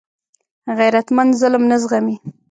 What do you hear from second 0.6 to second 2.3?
غیرتمند ظلم نه زغمي